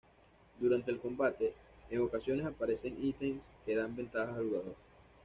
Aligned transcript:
Durante 0.59 0.89
el 0.89 0.97
combate, 0.97 1.53
en 1.91 2.01
ocasiones 2.01 2.47
aparecen 2.47 2.97
ítems 3.03 3.47
que 3.67 3.75
dan 3.75 3.95
ventajas 3.95 4.35
al 4.35 4.47
jugador. 4.47 4.75